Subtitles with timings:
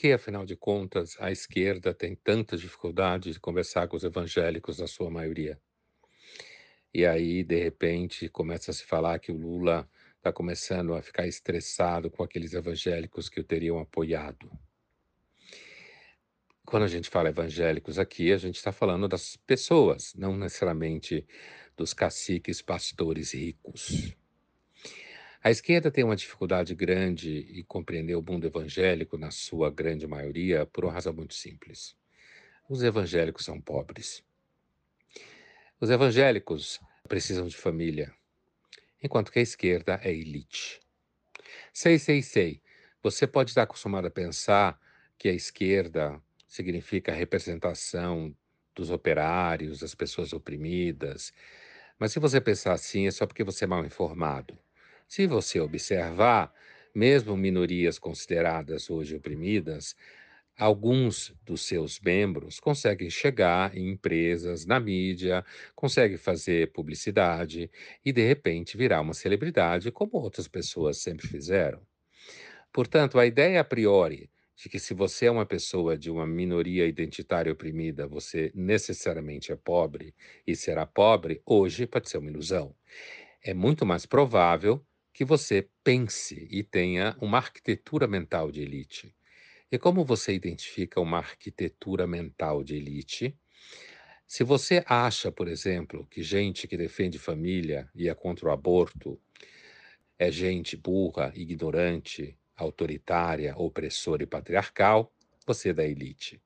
[0.00, 4.86] que, afinal de contas, a esquerda tem tanta dificuldade de conversar com os evangélicos, na
[4.86, 5.60] sua maioria?
[6.94, 9.86] E aí, de repente, começa a se falar que o Lula
[10.16, 14.50] está começando a ficar estressado com aqueles evangélicos que o teriam apoiado.
[16.64, 21.26] Quando a gente fala evangélicos aqui, a gente está falando das pessoas, não necessariamente
[21.76, 24.16] dos caciques, pastores ricos.
[25.42, 30.66] A esquerda tem uma dificuldade grande em compreender o mundo evangélico, na sua grande maioria,
[30.66, 31.96] por uma razão muito simples.
[32.68, 34.22] Os evangélicos são pobres.
[35.80, 36.78] Os evangélicos
[37.08, 38.12] precisam de família,
[39.02, 40.78] enquanto que a esquerda é elite.
[41.72, 42.62] Sei, sei, sei.
[43.02, 44.78] Você pode estar acostumado a pensar
[45.16, 48.36] que a esquerda significa a representação
[48.74, 51.32] dos operários, das pessoas oprimidas.
[51.98, 54.58] Mas se você pensar assim, é só porque você é mal informado.
[55.12, 56.54] Se você observar,
[56.94, 59.96] mesmo minorias consideradas hoje oprimidas,
[60.56, 65.44] alguns dos seus membros conseguem chegar em empresas, na mídia,
[65.74, 67.68] conseguem fazer publicidade
[68.04, 71.82] e, de repente, virar uma celebridade, como outras pessoas sempre fizeram.
[72.72, 76.86] Portanto, a ideia a priori de que se você é uma pessoa de uma minoria
[76.86, 80.14] identitária oprimida, você necessariamente é pobre
[80.46, 82.76] e será pobre, hoje pode ser uma ilusão.
[83.42, 89.14] É muito mais provável que você pense e tenha uma arquitetura mental de elite.
[89.70, 93.36] E como você identifica uma arquitetura mental de elite?
[94.26, 99.20] Se você acha, por exemplo, que gente que defende família e é contra o aborto
[100.18, 105.12] é gente burra, ignorante, autoritária, opressora e patriarcal,
[105.46, 106.40] você é da elite.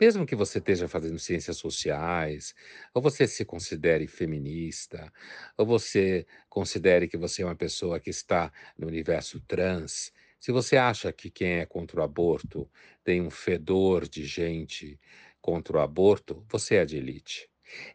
[0.00, 2.54] Mesmo que você esteja fazendo ciências sociais,
[2.94, 5.12] ou você se considere feminista,
[5.56, 10.76] ou você considere que você é uma pessoa que está no universo trans, se você
[10.78, 12.68] acha que quem é contra o aborto
[13.04, 14.98] tem um fedor de gente
[15.40, 17.50] contra o aborto, você é de elite.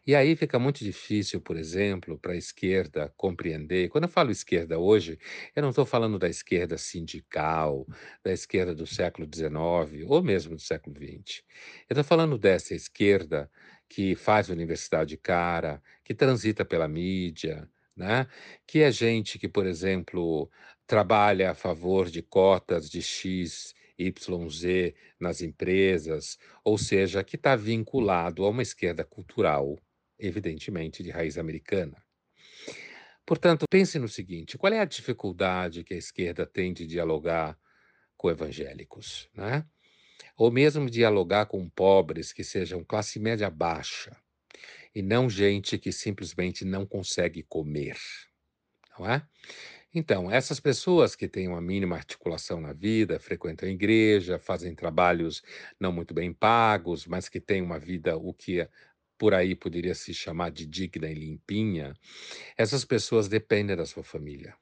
[0.06, 3.88] E aí fica muito difícil, por exemplo, para a esquerda compreender.
[3.88, 5.18] Quando eu falo esquerda hoje,
[5.54, 7.86] eu não estou falando da esquerda sindical,
[8.24, 11.42] da esquerda do século XIX ou mesmo do século XX.
[11.88, 13.50] Eu estou falando dessa esquerda
[13.88, 18.26] que faz universidade cara, que transita pela mídia, né?
[18.66, 20.50] que é gente que, por exemplo,
[20.86, 28.44] trabalha a favor de cotas de X YZ nas empresas, ou seja, que está vinculado
[28.44, 29.78] a uma esquerda cultural,
[30.18, 31.96] evidentemente de raiz americana.
[33.24, 37.58] Portanto, pense no seguinte: qual é a dificuldade que a esquerda tem de dialogar
[38.16, 39.66] com evangélicos, né?
[40.36, 44.16] Ou mesmo dialogar com pobres que sejam classe média baixa
[44.94, 47.96] e não gente que simplesmente não consegue comer,
[48.98, 49.26] não é?
[49.98, 55.42] Então, essas pessoas que têm uma mínima articulação na vida, frequentam a igreja, fazem trabalhos
[55.80, 58.68] não muito bem pagos, mas que têm uma vida, o que
[59.16, 61.94] por aí poderia se chamar de digna e limpinha,
[62.58, 64.54] essas pessoas dependem da sua família.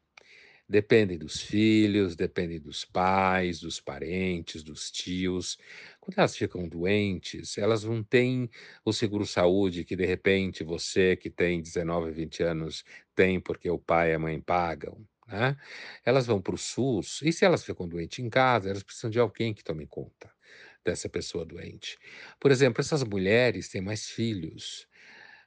[0.68, 5.58] Dependem dos filhos, dependem dos pais, dos parentes, dos tios.
[6.00, 8.50] Quando elas ficam doentes, elas não têm
[8.84, 12.84] o seguro-saúde que, de repente, você que tem 19, 20 anos
[13.14, 15.04] tem porque o pai e a mãe pagam.
[15.26, 15.56] Né?
[16.04, 19.18] Elas vão para o SUS, e se elas ficam doentes em casa, elas precisam de
[19.18, 20.30] alguém que tome conta
[20.84, 21.98] dessa pessoa doente.
[22.40, 24.86] Por exemplo, essas mulheres têm mais filhos.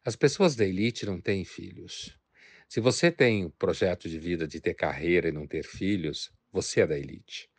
[0.05, 2.17] As pessoas da elite não têm filhos.
[2.69, 6.81] Se você tem o projeto de vida de ter carreira e não ter filhos, você
[6.81, 7.49] é da elite.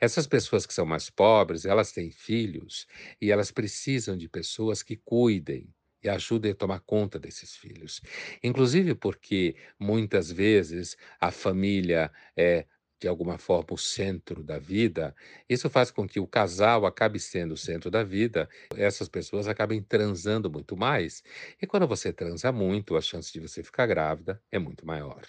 [0.00, 2.86] Essas pessoas que são mais pobres, elas têm filhos
[3.20, 8.00] e elas precisam de pessoas que cuidem, e ajudem a tomar conta desses filhos.
[8.42, 12.66] Inclusive porque muitas vezes a família é
[13.00, 15.14] de alguma forma o centro da vida,
[15.48, 19.82] isso faz com que o casal acabe sendo o centro da vida, essas pessoas acabem
[19.82, 21.22] transando muito mais,
[21.62, 25.22] e quando você transa muito, a chance de você ficar grávida é muito maior.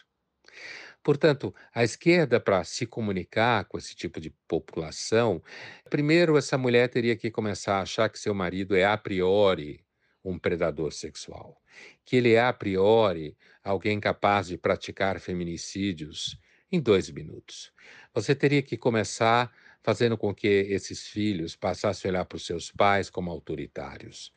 [1.03, 5.41] Portanto, a esquerda, para se comunicar com esse tipo de população,
[5.90, 9.85] primeiro essa mulher teria que começar a achar que seu marido é a priori
[10.24, 11.62] um predador sexual,
[12.06, 16.38] que ele é a priori alguém capaz de praticar feminicídios
[16.72, 17.72] em dois minutos.
[18.14, 19.52] Você teria que começar
[19.82, 24.34] fazendo com que esses filhos passassem a olhar para os seus pais como autoritários.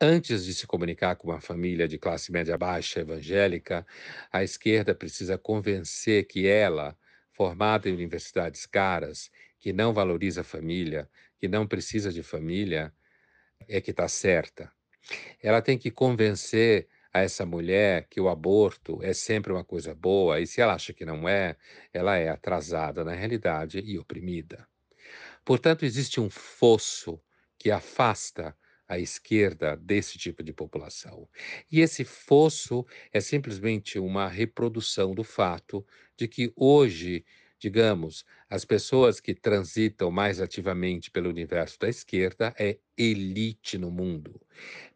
[0.00, 3.86] Antes de se comunicar com uma família de classe média baixa evangélica,
[4.30, 6.96] a esquerda precisa convencer que ela,
[7.32, 11.08] formada em universidades caras, que não valoriza a família,
[11.38, 12.92] que não precisa de família,
[13.68, 14.75] é que está certa.
[15.42, 20.40] Ela tem que convencer a essa mulher que o aborto é sempre uma coisa boa,
[20.40, 21.56] e se ela acha que não é,
[21.92, 24.68] ela é atrasada na realidade e oprimida.
[25.44, 27.20] Portanto, existe um fosso
[27.58, 28.56] que afasta
[28.88, 31.28] a esquerda desse tipo de população.
[31.70, 35.84] E esse fosso é simplesmente uma reprodução do fato
[36.16, 37.24] de que hoje,
[37.58, 44.40] digamos, as pessoas que transitam mais ativamente pelo universo da esquerda é elite no mundo.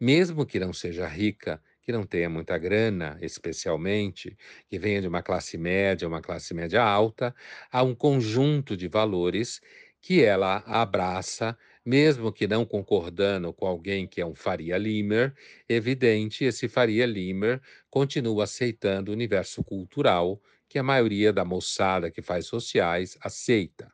[0.01, 4.37] Mesmo que não seja rica, que não tenha muita grana, especialmente,
[4.69, 7.35] que venha de uma classe média, uma classe média alta,
[7.71, 9.61] há um conjunto de valores
[10.01, 15.35] que ela abraça, mesmo que não concordando com alguém que é um Faria Limer,
[15.69, 17.61] evidente, esse Faria Limer
[17.91, 20.41] continua aceitando o universo cultural
[20.71, 23.93] que a maioria da moçada que faz sociais aceita.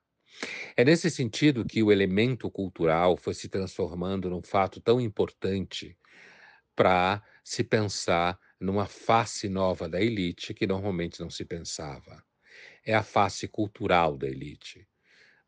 [0.77, 5.97] É nesse sentido que o elemento cultural foi se transformando num fato tão importante
[6.77, 12.23] para se pensar numa face nova da elite que normalmente não se pensava.
[12.85, 14.87] É a face cultural da elite.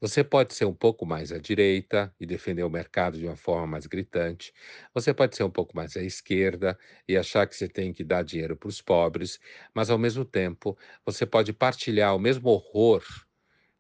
[0.00, 3.66] Você pode ser um pouco mais à direita e defender o mercado de uma forma
[3.66, 4.52] mais gritante.
[4.94, 8.22] Você pode ser um pouco mais à esquerda e achar que você tem que dar
[8.22, 9.40] dinheiro para os pobres,
[9.74, 13.02] mas ao mesmo tempo você pode partilhar o mesmo horror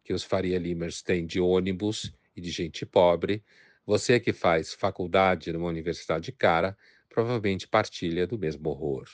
[0.04, 3.44] que os Faria Limers têm de ônibus e de gente pobre.
[3.86, 6.76] Você que faz faculdade numa universidade cara,
[7.08, 9.06] provavelmente partilha do mesmo horror.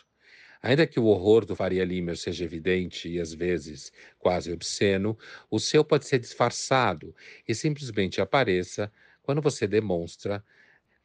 [0.65, 5.15] Ainda que o horror do Faria Limer seja evidente e às vezes quase obsceno,
[5.51, 7.15] o seu pode ser disfarçado
[7.47, 8.91] e simplesmente apareça
[9.23, 10.43] quando você demonstra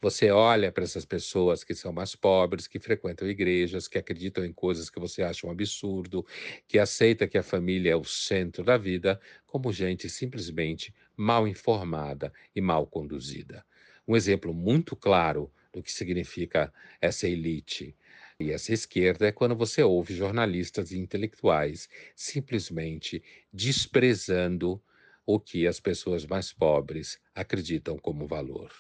[0.02, 4.54] você olha para essas pessoas que são mais pobres, que frequentam igrejas, que acreditam em
[4.54, 6.26] coisas que você acha um absurdo,
[6.66, 12.32] que aceita que a família é o centro da vida, como gente simplesmente mal informada
[12.56, 13.66] e mal conduzida.
[14.08, 17.94] Um exemplo muito claro do que significa essa elite
[18.40, 23.22] e essa esquerda é quando você ouve jornalistas e intelectuais simplesmente
[23.52, 24.82] desprezando
[25.26, 28.72] o que as pessoas mais pobres acreditam como valor.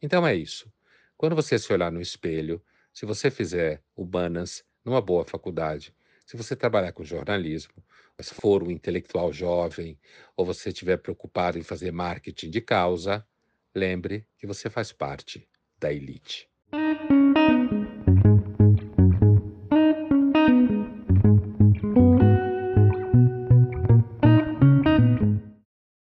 [0.00, 0.72] Então é isso.
[1.16, 2.62] Quando você se olhar no espelho,
[2.94, 5.92] se você fizer humanas numa boa faculdade,
[6.24, 7.82] se você trabalhar com jornalismo,
[8.20, 9.98] se for um intelectual jovem,
[10.36, 13.26] ou você estiver preocupado em fazer marketing de causa,
[13.74, 15.48] lembre que você faz parte
[15.78, 16.48] da elite.